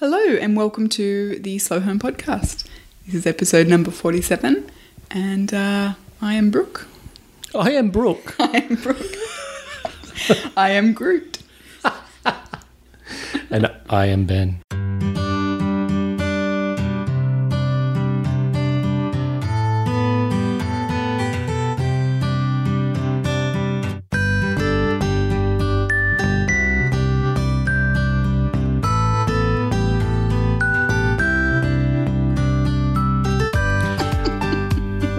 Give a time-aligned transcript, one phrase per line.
[0.00, 2.64] Hello, and welcome to the Slow Home Podcast.
[3.04, 4.70] This is episode number 47,
[5.10, 6.86] and uh, I am Brooke.
[7.52, 8.36] I am Brooke.
[8.38, 9.16] I am Brooke.
[10.56, 11.40] I am Groot.
[13.50, 14.60] and I am Ben.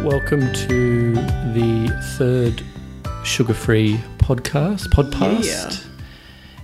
[0.04, 1.14] Welcome to
[1.54, 2.64] the third
[3.24, 5.72] sugar-free podcast, podcast Yeah.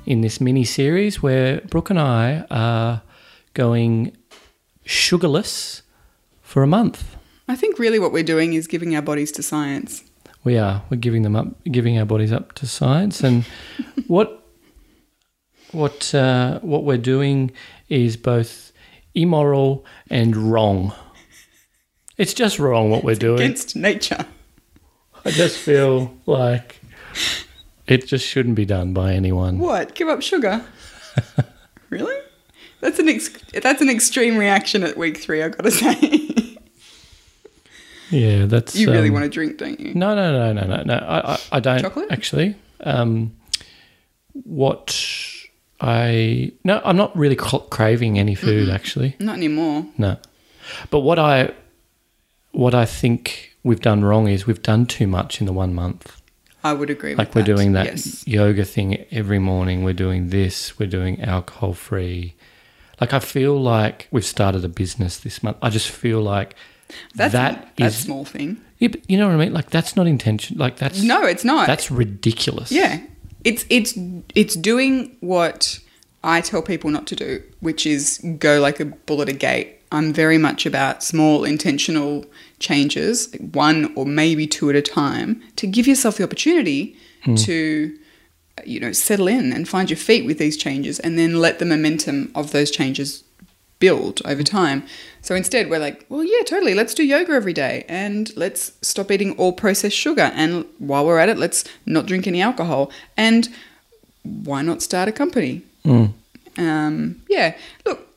[0.06, 3.02] in this mini series where Brooke and I are
[3.54, 4.16] going
[4.86, 5.82] sugarless
[6.42, 7.16] for a month.
[7.48, 10.04] I think really what we're doing is giving our bodies to science.
[10.44, 10.84] We are.
[10.90, 13.44] We're giving them up, giving our bodies up to science, and
[14.08, 14.42] what
[15.72, 17.52] what uh, what we're doing
[17.90, 18.72] is both
[19.14, 20.94] immoral and wrong.
[22.18, 23.42] It's just wrong what we're doing.
[23.42, 24.26] Against nature.
[25.26, 26.80] I just feel like
[27.88, 29.60] it just shouldn't be done by anyone.
[29.60, 29.96] What?
[29.96, 30.64] Give up sugar?
[31.90, 32.16] really?
[32.80, 33.30] That's an ex-
[33.62, 35.42] that's an extreme reaction at week three.
[35.42, 36.58] I gotta say.
[38.12, 39.94] Yeah, that's you really um, want to drink, don't you?
[39.96, 40.94] No, no, no, no, no, no.
[40.94, 42.12] I, I, I don't Chocolate?
[42.12, 42.56] actually.
[42.82, 43.36] Um,
[44.44, 44.96] what
[45.82, 49.16] I no, I'm not really craving any food actually.
[49.20, 49.86] Not anymore.
[49.98, 50.18] No,
[50.92, 51.54] but what I
[52.56, 56.22] what I think we've done wrong is we've done too much in the one month.
[56.64, 57.22] I would agree with that.
[57.24, 57.40] Like that.
[57.40, 58.28] we're doing that Yes.
[58.28, 59.84] yoga thing every morning.
[59.84, 60.80] We're doing this.
[60.80, 62.34] We're doing alcohol free.
[63.00, 65.58] Like I feel like we've started a business this month.
[65.62, 66.56] I just feel like
[67.14, 68.62] That's that that is small thing.
[68.80, 69.54] Yeah, but you know what I mean?
[69.54, 70.58] Like that's not intention.
[70.58, 71.68] Like that's No, it's not.
[71.68, 72.72] That's ridiculous.
[72.72, 73.02] Yeah.
[73.44, 73.94] It's it's
[74.34, 75.80] it's doing what
[76.24, 79.75] I tell people not to do, which is go like a bull at a gate.
[79.92, 82.26] I'm very much about small intentional
[82.60, 86.96] changes, one or maybe two at a time, to give yourself the opportunity
[87.38, 87.98] to
[88.64, 91.66] you know, settle in and find your feet with these changes and then let the
[91.66, 93.24] momentum of those changes
[93.80, 94.84] build over time.
[95.22, 96.74] So instead, we're like, well, yeah, totally.
[96.74, 100.32] Let's do yoga every day and let's stop eating all processed sugar.
[100.34, 102.92] And while we're at it, let's not drink any alcohol.
[103.18, 103.50] And
[104.24, 105.64] why not start a company?
[105.84, 106.14] Mm.
[106.58, 108.08] Um, yeah, look,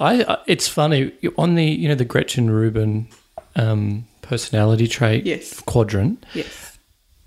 [0.00, 3.08] I, it's funny on the you know the Gretchen Rubin
[3.56, 5.60] um, personality trait Yes.
[5.62, 6.24] quadrant.
[6.34, 6.78] yes,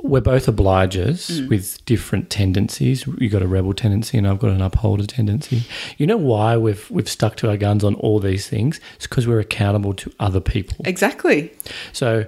[0.02, 1.50] We're both obligers Mm.
[1.50, 3.06] with different tendencies.
[3.20, 5.64] You got a rebel tendency, and I've got an upholder tendency.
[5.98, 8.80] You know why we've we've stuck to our guns on all these things?
[8.96, 10.78] It's because we're accountable to other people.
[10.86, 11.52] exactly.
[11.92, 12.26] So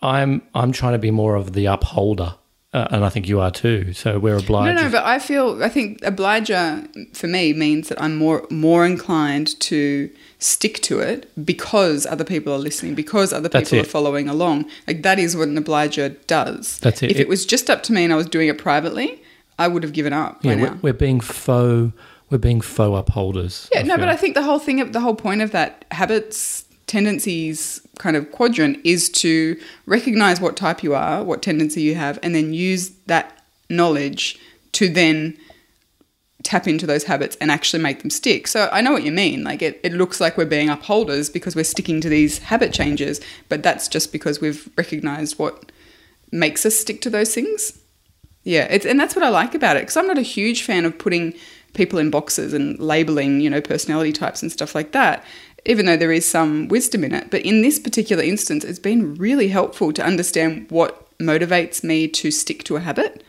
[0.00, 2.34] I'm I'm trying to be more of the upholder,
[2.72, 3.92] uh, and I think you are too.
[3.92, 4.76] So we're obliged.
[4.76, 8.86] no, no, but I feel I think obliger for me means that I'm more more
[8.86, 13.86] inclined to stick to it because other people are listening, because other That's people it.
[13.86, 14.66] are following along.
[14.88, 16.78] Like that is what an obliger does.
[16.80, 17.10] That's it.
[17.10, 19.22] If it, It- was just up to me and I was doing it privately,
[19.58, 21.92] I would have given up yeah, we're, we're being faux.
[22.30, 23.68] We're being faux upholders.
[23.74, 24.08] Yeah, no, but.
[24.08, 28.78] I think the whole thing, the whole point of that habits, tendencies kind of quadrant
[28.84, 33.42] is to recognize what type you are, what tendency you have, and then use that
[33.70, 34.38] knowledge
[34.72, 35.36] to then
[36.42, 38.48] tap into those habits and actually make them stick.
[38.48, 39.44] So I know what you mean.
[39.44, 43.20] Like it, it looks like we're being upholders because we're sticking to these habit changes,
[43.48, 45.70] but that's just because we've recognized what
[46.32, 47.78] makes us stick to those things.
[48.44, 50.84] Yeah, it's, and that's what I like about it because I'm not a huge fan
[50.84, 51.34] of putting
[51.74, 55.24] people in boxes and labeling, you know, personality types and stuff like that,
[55.64, 57.30] even though there is some wisdom in it.
[57.30, 62.30] But in this particular instance, it's been really helpful to understand what motivates me to
[62.30, 63.22] stick to a habit.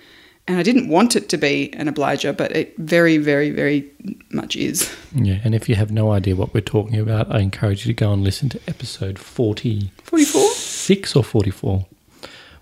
[0.46, 3.90] And I didn't want it to be an obliger, but it very, very, very
[4.30, 4.94] much is.
[5.16, 7.98] Yeah, and if you have no idea what we're talking about, I encourage you to
[7.98, 10.50] go and listen to episode 40, 44?
[10.50, 11.86] 6 or 44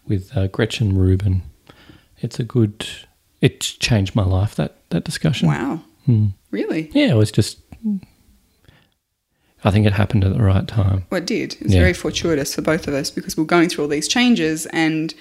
[0.07, 1.41] with uh, Gretchen Rubin.
[2.19, 2.87] It's a good,
[3.39, 5.47] it changed my life, that, that discussion.
[5.47, 5.81] Wow.
[6.05, 6.27] Hmm.
[6.51, 6.91] Really?
[6.93, 7.59] Yeah, it was just,
[9.63, 11.03] I think it happened at the right time.
[11.09, 11.53] Well, it did.
[11.53, 11.81] It was Yeah.
[11.81, 15.13] very fortuitous for both of us because we're going through all these changes and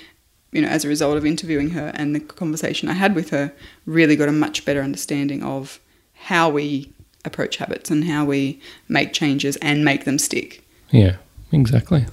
[0.53, 3.53] you know, as a result of interviewing her and the conversation I had with her,
[3.87, 5.79] really got a much better understanding of
[6.15, 6.93] how we
[7.25, 8.59] approach habits and how we
[8.89, 10.65] make changes and make them stick.
[10.91, 11.17] Yeah,
[11.53, 12.07] exactly.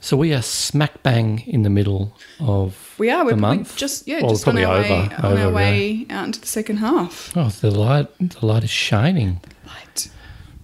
[0.00, 3.24] So we are smack bang in the middle of We are.
[3.24, 3.76] We're the month.
[3.76, 6.40] just yeah, Well, just on probably our way over- on our over, way out into
[6.40, 7.30] the second half.
[7.36, 9.40] Oh, the light, the light is shining.
[9.64, 10.08] Light,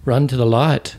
[0.03, 0.95] Run to the light.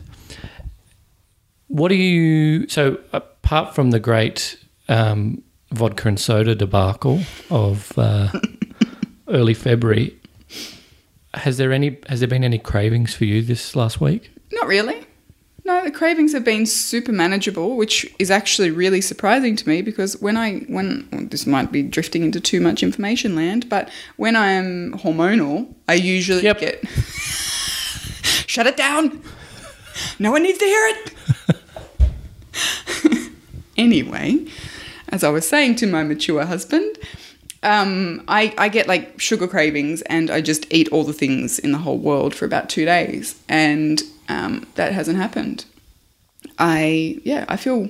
[1.73, 2.67] What do you?
[2.69, 5.41] So apart from the great um,
[5.71, 8.29] vodka and soda debacle of uh,
[9.27, 10.15] early February,
[11.33, 14.29] has there any has there been any cravings for you this last week?
[14.51, 15.03] Not really.
[15.65, 20.21] No, the cravings have been super manageable, which is actually really surprising to me because
[20.21, 24.35] when I when well, this might be drifting into too much information land, but when
[24.35, 26.59] I am hormonal, I usually Yep.
[26.59, 26.87] get
[28.45, 29.23] shut it down.
[30.19, 31.13] No one needs to hear it.
[33.83, 34.45] anyway,
[35.09, 36.97] as I was saying to my mature husband,
[37.61, 41.71] um, I, I get like sugar cravings and I just eat all the things in
[41.71, 43.41] the whole world for about two days.
[43.47, 45.65] And um, that hasn't happened.
[46.59, 47.89] I, yeah, I feel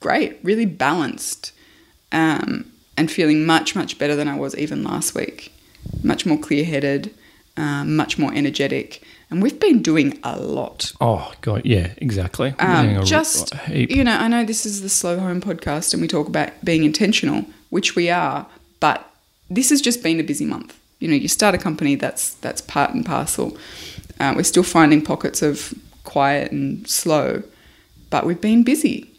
[0.00, 1.52] great, really balanced,
[2.12, 5.52] um, and feeling much, much better than I was even last week.
[6.02, 7.14] Much more clear headed,
[7.56, 9.02] um, much more energetic.
[9.30, 10.92] And we've been doing a lot.
[11.00, 12.54] Oh god, yeah, exactly.
[12.58, 16.28] Um, just, you know, I know this is the Slow Home podcast and we talk
[16.28, 18.46] about being intentional, which we are,
[18.80, 19.10] but
[19.50, 20.78] this has just been a busy month.
[20.98, 23.56] You know, you start a company that's that's part and parcel.
[24.18, 27.42] Uh, we're still finding pockets of quiet and slow,
[28.10, 29.10] but we've been busy.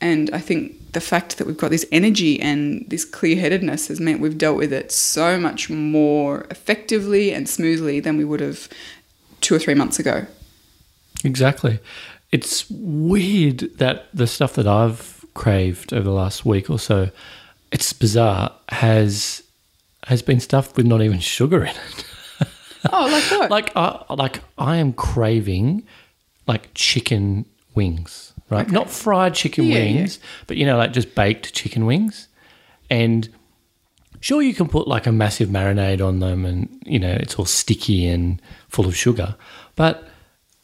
[0.00, 4.00] And I think the fact that we've got this energy and this clear headedness has
[4.00, 8.68] meant we've dealt with it so much more effectively and smoothly than we would have
[9.40, 10.26] two or three months ago.
[11.24, 11.78] Exactly.
[12.32, 17.10] It's weird that the stuff that I've craved over the last week or so,
[17.72, 19.42] it's bizarre, has
[20.04, 22.04] has been stuff with not even sugar in it.
[22.92, 23.50] Oh, like what?
[23.50, 25.82] like I like I am craving
[26.46, 27.44] like chicken
[27.74, 28.70] wings, right?
[28.70, 29.94] Not fried chicken Yeah, yeah.
[29.96, 32.28] wings, but you know, like just baked chicken wings.
[32.88, 33.28] And
[34.20, 37.44] sure you can put like a massive marinade on them and you know, it's all
[37.44, 39.36] sticky and full of sugar.
[39.74, 40.06] But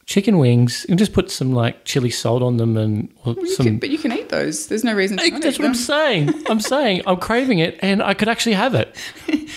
[0.06, 3.66] chicken wings, you can just put some like chili salt on them and You some
[3.66, 4.66] can, but you can eat those.
[4.66, 6.32] There's no reason not that's eat what I'm saying.
[6.48, 8.94] I'm saying I'm craving it, and I could actually have it.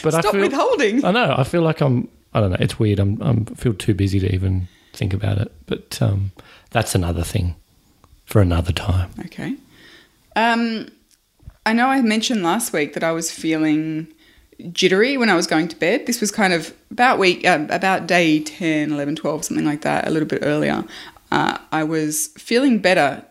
[0.04, 1.04] But I Stop feel, withholding.
[1.04, 1.36] I know.
[1.38, 2.08] I feel like I'm.
[2.34, 2.58] I don't know.
[2.60, 3.00] It's weird.
[3.00, 3.22] I'm.
[3.22, 5.52] I'm feel too busy to even think about it.
[5.66, 6.32] But um,
[6.72, 7.56] that's another thing
[8.26, 9.12] for another time.
[9.26, 9.56] Okay.
[10.36, 10.90] Um,
[11.66, 14.08] I know I mentioned last week that I was feeling
[14.72, 16.06] jittery when I was going to bed.
[16.06, 20.08] This was kind of about week, uh, about day 10, 11, 12, something like that,
[20.08, 20.84] a little bit earlier.
[21.32, 23.26] Uh, I was feeling better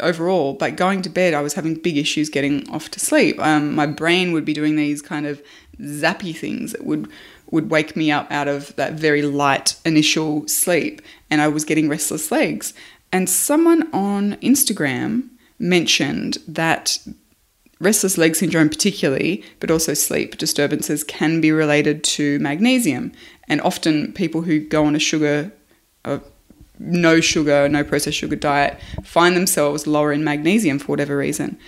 [0.00, 3.38] overall, but going to bed, I was having big issues getting off to sleep.
[3.40, 5.42] Um, my brain would be doing these kind of
[5.80, 7.08] zappy things that would
[7.50, 11.86] would wake me up out of that very light initial sleep, and I was getting
[11.86, 12.72] restless legs.
[13.12, 15.28] And someone on Instagram
[15.58, 16.96] mentioned that
[17.82, 23.12] restless leg syndrome, particularly, but also sleep disturbances, can be related to magnesium.
[23.48, 25.52] And often people who go on a sugar,
[26.04, 26.20] a
[26.78, 31.58] no sugar, no processed sugar diet find themselves lower in magnesium for whatever reason.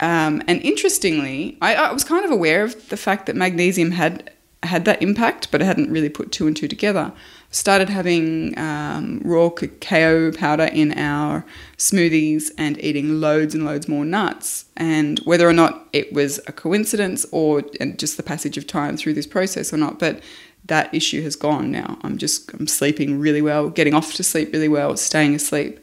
[0.00, 4.32] Um, and interestingly, I, I was kind of aware of the fact that magnesium had
[4.64, 7.12] had that impact, but I hadn't really put two and two together.
[7.54, 11.44] Started having um, raw cacao powder in our
[11.76, 14.64] smoothies and eating loads and loads more nuts.
[14.76, 17.62] And whether or not it was a coincidence or
[17.96, 20.22] just the passage of time through this process or not, but
[20.64, 21.98] that issue has gone now.
[22.02, 25.78] I'm just I'm sleeping really well, getting off to sleep really well, staying asleep.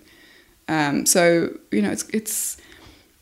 [0.67, 2.57] Um, so you know, it's it's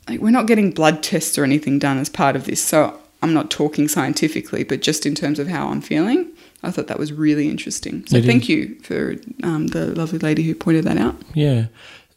[0.08, 2.64] like we're not getting blood tests or anything done as part of this.
[2.64, 6.32] So I'm not talking scientifically, but just in terms of how I'm feeling.
[6.64, 8.06] I thought that was really interesting.
[8.08, 8.50] So It thank is.
[8.50, 11.16] you for um, the lovely lady who pointed that out.
[11.34, 11.68] Yeah.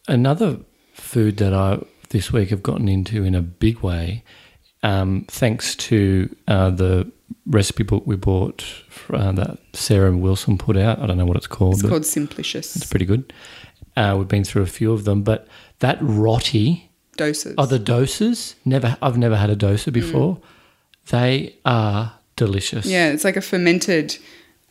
[0.07, 0.57] Another
[0.93, 4.23] food that I this week have gotten into in a big way,
[4.83, 7.09] um, thanks to uh, the
[7.45, 8.65] recipe book we bought
[9.13, 10.99] uh, that Sarah Wilson put out.
[10.99, 11.75] I don't know what it's called.
[11.75, 13.31] It's called Simplicious It's pretty good.
[13.95, 15.47] Uh, we've been through a few of them, but
[15.79, 17.55] that roti, dosas.
[17.57, 18.55] oh, the dosas.
[18.65, 20.39] Never, I've never had a dosa before.
[21.09, 22.85] They are delicious.
[22.85, 24.17] Yeah, it's like a fermented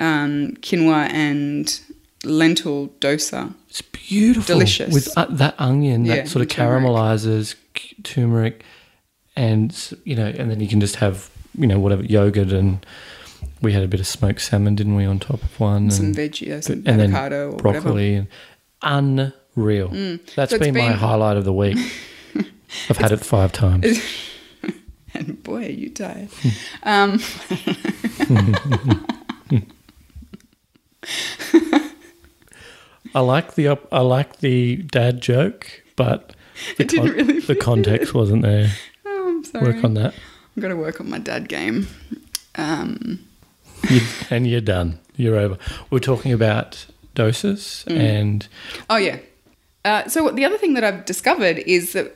[0.00, 1.80] um, quinoa and
[2.24, 3.54] lentil dosa.
[3.68, 4.54] It's beautiful.
[4.54, 4.92] Delicious.
[4.92, 6.84] With uh, that onion Yeah, that sort of turmeric.
[6.84, 7.54] caramelizes
[8.02, 8.64] turmeric
[9.36, 12.84] and, you know, and then you can just have, you know, whatever, yogurt and
[13.62, 15.90] we had a bit of smoked salmon, didn't we, on top of one?
[15.90, 17.80] Some and, veggie, some and then avocado or whatever.
[17.82, 18.26] broccoli.
[18.82, 19.88] And unreal.
[20.34, 21.76] That's So it's been, my highlight of the week.
[22.88, 24.00] I've had it five times.
[25.12, 26.28] And boy, are you tired.
[26.30, 26.88] Hmm.
[26.88, 27.20] um,
[33.14, 36.34] I like the up, I like the dad joke, but
[36.76, 38.70] the, It didn't really the context wasn't there.
[39.06, 39.72] oh, I'm sorry.
[39.72, 40.14] Work on that,
[40.56, 41.86] I've got to work on my dad game.
[42.56, 43.20] Um,
[43.88, 44.00] you,
[44.30, 44.98] and you're done.
[45.16, 45.58] You're over.
[45.90, 47.98] We're talking about dosas Mm.
[47.98, 48.48] and
[48.88, 49.18] Oh yeah.
[49.84, 52.14] Uh, so the other thing that I've discovered is that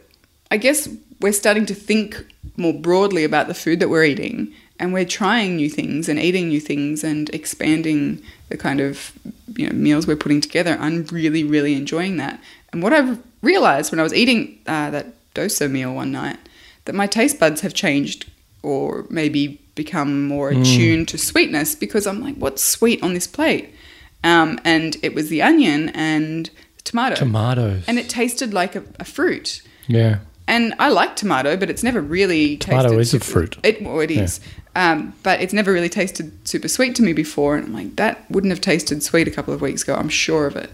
[0.51, 0.89] I guess
[1.21, 2.25] we're starting to think
[2.57, 6.49] more broadly about the food that we're eating and we're trying new things and eating
[6.49, 8.23] new things and expanding
[8.55, 9.13] the kind of
[9.57, 10.77] you know meals we're putting together.
[10.79, 12.41] I'm really really enjoying that.
[12.73, 16.39] And what I've realized when I was eating uh, that dosa meal one night
[16.85, 18.31] that my taste buds have changed
[18.63, 23.75] or maybe become more attuned to sweetness because I'm like, what's sweet on this plate?
[24.23, 26.49] Um, and it was the onion and
[26.85, 27.17] tomato.
[27.17, 27.83] Tomatoes.
[27.89, 29.63] and it tasted like a, a fruit.
[29.89, 30.19] yeah.
[30.47, 33.57] And I like tomato, but it's never really Tomato tasted is a fruit.
[33.63, 34.41] It, well, it is.
[34.77, 37.57] Um, but it's never really tasted super sweet to me before.
[37.57, 39.95] And I'm like, that wouldn't have tasted sweet a couple of weeks ago.
[39.95, 40.71] I'm sure of it.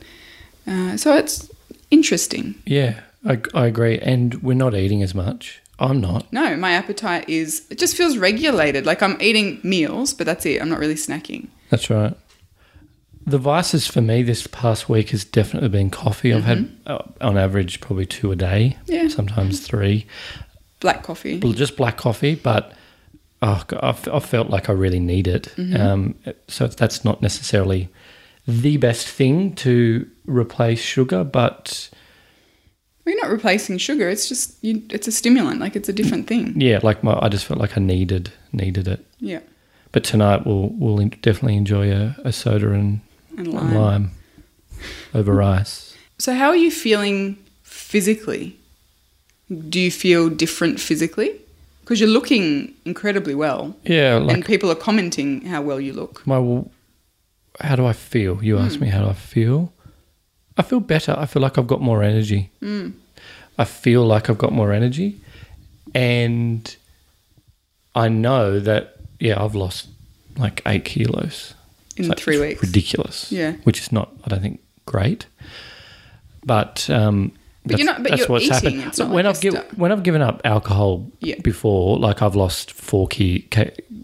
[0.66, 1.50] Uh, so it's
[1.90, 2.54] interesting.
[2.64, 3.98] Yeah, I, I agree.
[3.98, 5.60] And we're not eating as much.
[5.78, 6.30] I'm not.
[6.32, 8.86] No, my appetite is, it just feels regulated.
[8.86, 10.60] Like I'm eating meals, but that's it.
[10.60, 11.48] I'm not really snacking.
[11.70, 12.14] That's right.
[13.26, 16.32] The vices for me this past week has definitely been coffee.
[16.34, 19.08] I've had, uh, on average, probably two a day, Yeah.
[19.08, 20.06] sometimes three.
[20.80, 21.38] Black coffee.
[21.38, 22.72] Well, just black coffee, but
[23.42, 25.54] oh, I've, I've felt like I really need it.
[25.78, 26.14] Um,
[26.48, 27.88] so that's not necessarily
[28.46, 31.88] the best thing to replace sugar, but
[33.04, 34.08] Well, you're not replacing sugar.
[34.08, 35.60] It's just, you, it's a stimulant.
[35.60, 36.60] Like it's a different thing.
[36.60, 39.04] yeah, like my, I just felt like I needed needed it.
[39.20, 39.40] Yeah.
[39.92, 43.00] But tonight we'll we'll definitely enjoy a, a soda and
[43.36, 43.74] And and lime.
[43.74, 44.10] lime
[45.14, 45.96] over rice.
[46.18, 48.56] So, how are you feeling physically?
[49.68, 51.32] Do you feel different physically?
[51.90, 56.24] Because you're looking incredibly well, Yeah, like and people are commenting how well you look.
[56.24, 56.36] my
[57.58, 58.44] how do I feel?
[58.44, 59.72] You asked me how do I feel.
[60.56, 61.16] I feel better.
[61.18, 62.52] I feel like I've got more energy.
[63.58, 65.20] I feel like I've got more energy,
[65.92, 66.76] and
[67.96, 69.88] I know that yeah, I've lost
[70.38, 71.54] like eight kilos
[71.96, 72.62] In like- three weeks.
[72.62, 73.32] Ridiculous.
[73.32, 73.54] Yeah.
[73.64, 75.26] which is not I don't think great,
[76.44, 77.32] but um.
[77.66, 78.54] But you're that's- not- but that's you're what's eating.
[78.78, 78.84] happened.
[78.88, 81.34] It's not when like I've you're given when I've given up alcohol Yeah.
[81.42, 83.46] before, like I've lost four ki-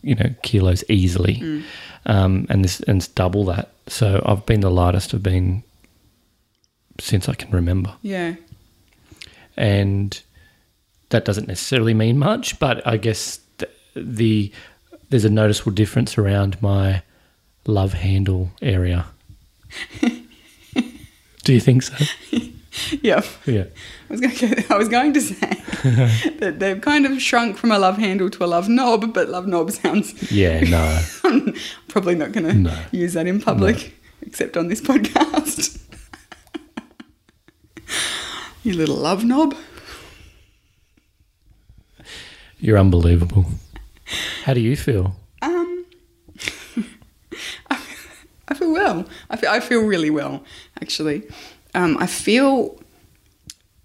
[0.02, 1.62] you know kilos easily, Mm.
[2.06, 3.70] um, and this and it's double that.
[3.86, 5.62] So I've been the lightest I've been
[7.00, 8.34] since I can remember, Yeah.
[9.56, 10.20] and
[11.10, 14.52] that doesn't necessarily mean much, but I guess th- the
[15.08, 17.02] there's a noticeable difference around my
[17.66, 19.06] love handle area.
[21.44, 21.94] Do you think so?
[23.02, 23.22] Yeah.
[23.46, 23.64] Yeah.
[24.08, 25.50] I was going to, I was going to say
[26.40, 29.46] that they've kind of shrunk from a love handle to a love knob, but love
[29.46, 30.30] knob sounds.
[30.30, 30.60] Yeah.
[30.60, 31.00] No.
[31.24, 31.54] I'm
[31.88, 32.78] probably not going to No.
[32.92, 35.80] use that in public, except on this podcast.
[38.62, 39.54] you little love knob.
[42.58, 43.46] You're unbelievable.
[44.44, 45.14] How do you feel?
[45.42, 45.84] Um,
[48.48, 49.04] I feel well.
[49.30, 50.42] I feel, I feel really well,
[50.80, 51.24] actually.
[51.76, 52.80] Um, I feel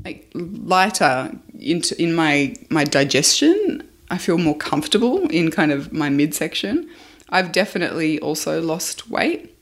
[0.04, 3.88] like lighter into in my my digestion.
[4.10, 6.90] I feel more comfortable in kind of my midsection.
[7.30, 9.56] I've definitely also lost weight.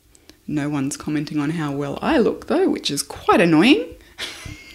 [0.47, 3.85] No one's commenting on how well I look though, which is quite annoying.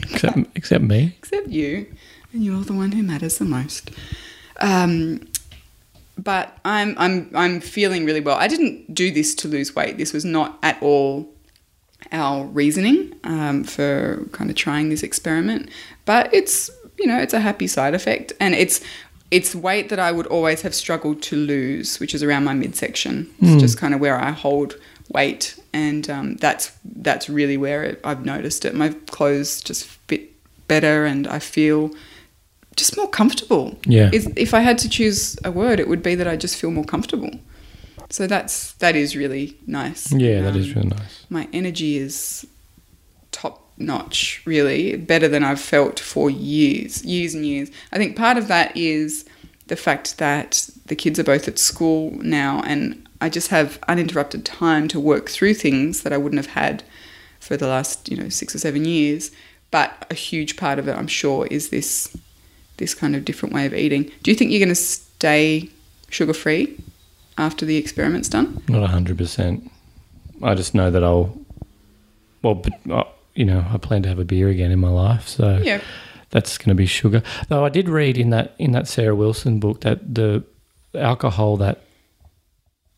[0.02, 1.14] Except except me.
[1.18, 1.86] except you,
[2.32, 3.90] and you're the one who matters the most.
[4.60, 5.28] Um,
[6.18, 8.36] but I'm I'm I'm feeling really well.
[8.36, 9.96] I didn't do this to lose weight.
[9.96, 11.33] This was not at all
[12.12, 15.68] our reasoning um, for kind of trying this experiment.
[16.04, 18.80] But it's you know it's a happy side effect, and it's
[19.30, 23.34] it's weight that I would always have struggled to lose, which is around my midsection.
[23.40, 24.76] It's just kind of where I hold
[25.08, 28.74] weight, and um, that's that's really where it, I've noticed it.
[28.74, 30.30] My clothes just fit
[30.68, 31.90] better, and I feel
[32.76, 33.76] just more comfortable.
[33.86, 34.10] Yeah.
[34.12, 36.84] If I had to choose a word, it would be that I just feel more
[36.84, 37.30] comfortable.
[38.10, 40.12] So that's that is really nice.
[40.12, 41.26] Yeah, that is Um, really nice.
[41.30, 42.46] my energy is
[43.32, 47.70] top notch, really, better than I've felt for years, years and years.
[47.92, 49.24] I think part of that is
[49.66, 54.44] the fact that the kids are both at school now and I just have uninterrupted
[54.44, 56.82] time to work through things that I wouldn't have had
[57.40, 59.30] for the last, you know, 6 or 7 years.
[59.70, 62.14] But a huge part of it, I'm sure, is this
[62.76, 64.10] this kind of different way of eating.
[64.22, 65.70] Do you think you're going to stay
[66.10, 66.76] sugar-free
[67.38, 68.62] after the experiment's done?
[68.68, 69.70] Not hundred percent.
[70.42, 71.36] I just know that I'll.
[72.42, 75.26] Well, but, uh, you know, I plan to have a beer again in my life,
[75.26, 75.80] so Yeah.
[76.30, 77.22] that's going to be sugar.
[77.48, 80.44] Though I did read in that in that Sarah Wilson book that the
[80.94, 81.80] alcohol that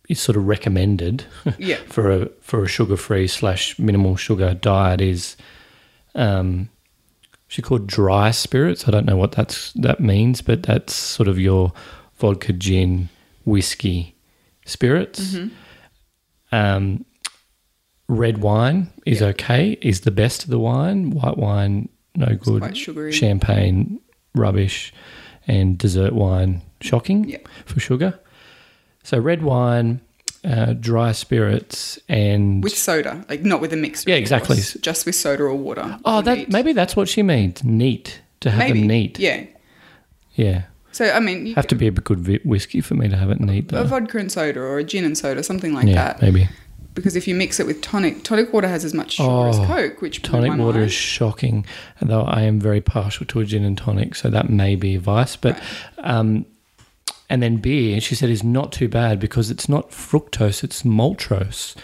[0.08, 1.24] is sort of recommended
[1.58, 1.76] Yeah.
[1.88, 5.36] for a for a sugar free slash minimal sugar diet is
[6.14, 6.68] um
[7.48, 8.88] she called dry spirits.
[8.88, 11.72] I don't know what that's that means, but that's sort of your
[12.18, 13.08] vodka, gin,
[13.44, 14.15] whiskey
[14.66, 15.36] spirits.
[16.52, 17.04] Um,
[18.08, 19.28] red wine is Yeah.
[19.28, 21.10] okay, is the best of the wine.
[21.10, 22.60] White wine, no good.
[22.62, 23.12] quite sugary.
[23.12, 24.00] Champagne,
[24.34, 24.92] rubbish,
[25.48, 27.38] and dessert wine, shocking Yeah.
[27.64, 28.18] for sugar.
[29.02, 30.00] So red wine,
[30.44, 34.10] uh, dry spirits, and with soda, like not with a mixture.
[34.10, 34.56] Yeah, exactly.
[34.56, 35.98] course, Just with soda or water.
[36.04, 36.52] oh, or that neat.
[36.52, 37.64] maybe that's what she means.
[37.64, 39.18] Neat to have maybe them neat.
[39.18, 39.44] Yeah.
[40.34, 40.62] Yeah.
[40.96, 43.38] So I mean, you Have to be a good whiskey for me to have it
[43.38, 43.70] neat.
[43.72, 46.22] a vodka and soda or a gin and soda, something like yeah, that.
[46.22, 46.48] maybe.
[46.94, 49.66] Because if you mix it with tonic, tonic water has as much sugar as Oh,
[49.66, 50.86] Coke, which Tonic water mind.
[50.86, 51.66] is shocking,
[52.00, 54.98] though I am very partial to a gin and tonic, so that may be a
[55.00, 55.36] vice.
[55.36, 55.60] But
[55.98, 56.46] um,
[57.28, 61.76] and then beer, she said, is not too bad because it's not fructose, it's maltose,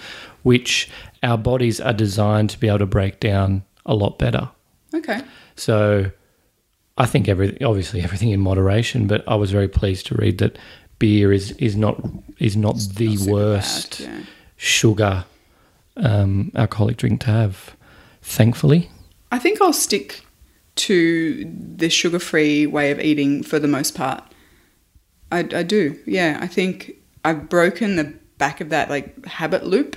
[0.43, 0.89] which
[1.23, 4.49] our bodies are designed to be able to break down a lot better.
[4.95, 5.21] okay.
[5.57, 6.11] So
[6.99, 10.59] I think everything, obviously everything in moderation, but I was very pleased to read that
[10.99, 12.01] beer is is not
[12.39, 14.25] is not the Not worst bad, yeah.
[14.57, 15.25] sugar
[15.97, 17.77] um, alcoholic drink to have.
[18.23, 18.91] Thankfully,
[19.31, 20.25] I think I'll stick
[20.75, 21.45] to
[21.77, 24.23] the sugar free way of eating for the most part.
[25.31, 25.99] I, I do.
[26.07, 26.39] Yeah.
[26.41, 26.93] I think
[27.25, 29.97] I've broken the back of that like habit loop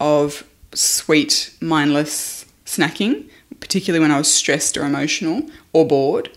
[0.00, 0.44] of
[0.74, 3.28] sweet, mindless snacking,
[3.72, 6.28] particularly when I was stressed or emotional or bored.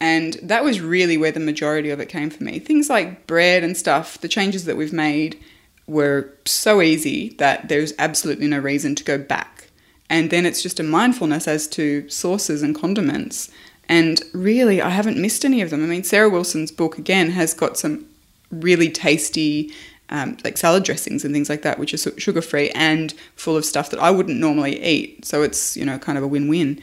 [0.00, 2.58] And that was really where the majority of it came for me.
[2.58, 5.42] Things like bread and stuff, the changes that we've made
[5.86, 9.70] were so easy that there's absolutely no reason to go back.
[10.10, 13.50] And then it's just a mindfulness as to sauces and condiments.
[13.88, 15.82] And really, I haven't missed any of them.
[15.82, 18.04] I mean, Sarah Wilson's book, again, has got some
[18.50, 19.72] really tasty,
[20.10, 23.64] um, like salad dressings and things like that, which are sugar free and full of
[23.64, 25.24] stuff that I wouldn't normally eat.
[25.24, 26.80] So it's, you know, kind of a win win.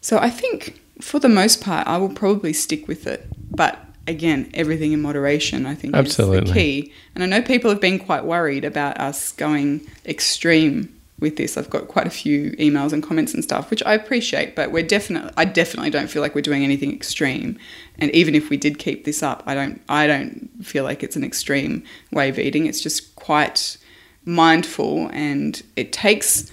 [0.00, 3.26] So I think for the most part, I will probably stick with it.
[3.50, 6.52] But again, everything in moderation, I think, is Absolutely.
[6.52, 6.92] the key.
[7.14, 11.56] And I know people have been quite worried about us going extreme with this.
[11.56, 14.56] I've got quite a few emails and comments and stuff, which I appreciate.
[14.56, 17.58] But we're definitely, I definitely don't feel like we're doing anything extreme.
[17.98, 21.16] And even if we did keep this up, I don't, I don't feel like it's
[21.16, 22.66] an extreme way of eating.
[22.66, 23.76] It's just quite
[24.24, 26.50] mindful, and it takes.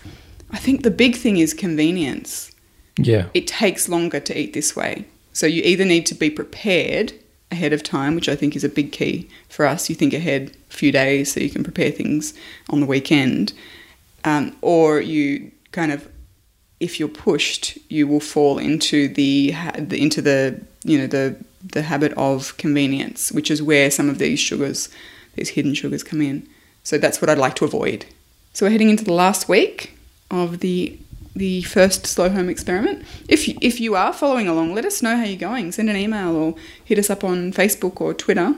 [0.51, 2.51] I think the big thing is convenience
[2.97, 5.05] yeah, it takes longer to eat this way.
[5.33, 7.13] So you either need to be prepared
[7.51, 9.89] ahead of time, which I think is a big key for us.
[9.89, 12.33] You think ahead a few days so you can prepare things
[12.69, 13.53] on the weekend,
[14.27, 16.07] um, or you kind of,
[16.79, 19.53] if you're pushed, you will fall into the,
[19.89, 24.39] into the you know the the habit of convenience, which is where some of these
[24.39, 24.89] sugars,
[25.35, 26.47] these hidden sugars, come in.
[26.83, 28.05] So that's what I'd like to avoid.
[28.53, 29.97] So we're heading into the last week
[30.29, 30.97] of the
[31.35, 33.05] the first slow home experiment.
[33.27, 35.71] If if you are following along, let us know how you're going.
[35.71, 38.55] Send an email or hit us up on Facebook or Twitter.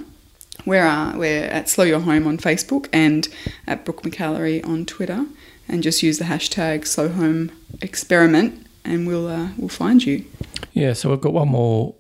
[0.66, 3.28] We're, uh, we're at Slow Your Home on Facebook and
[3.68, 5.26] at Brooke McAlary on Twitter.
[5.68, 10.26] And just use the hashtag Slow Home Experiment, and we'll uh, we'll find you.
[10.74, 10.94] yeah.
[10.94, 11.94] So we've got one more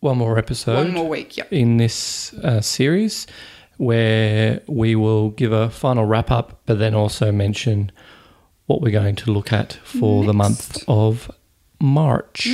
[0.00, 0.76] one more episode.
[0.76, 1.50] One more week, yep.
[1.50, 3.26] in this uh, series
[3.78, 7.90] where we will give a final wrap up, but then also mention
[8.66, 11.30] what we're going to look at for the month of
[11.80, 12.46] March.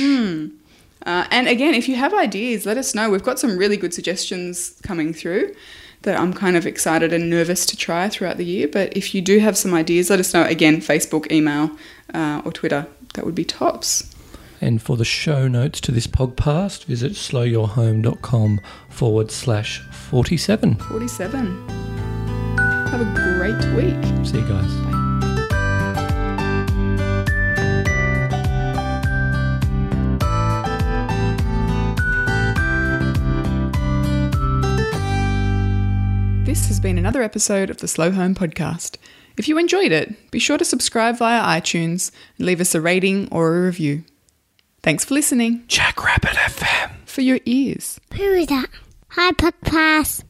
[1.05, 3.09] Uh, and again, if you have ideas, let us know.
[3.09, 5.53] We've got some really good suggestions coming through
[6.01, 8.67] that I'm kind of excited and nervous to try throughout the year.
[8.67, 10.43] But if you do have some ideas, let us know.
[10.43, 11.71] Again, Facebook, email,
[12.13, 12.87] uh, or Twitter.
[13.15, 14.11] That would be tops.
[14.61, 20.75] And for the show notes to this podcast, visit slowyourhome.com forward slash 47.
[20.75, 21.67] 47.
[22.87, 24.25] Have a great week.
[24.25, 24.94] See you guys.
[36.55, 38.95] This has been another episode of the Slow Home Podcast.
[39.35, 43.27] If you enjoyed it, be sure to subscribe via iTunes and leave us a rating
[43.29, 44.05] or a review.
[44.81, 45.65] Thanks for listening.
[45.67, 46.91] Jackrabbit FM.
[47.05, 47.99] For your ears.
[48.15, 48.67] Who is that?
[49.09, 50.23] Hi, podcast.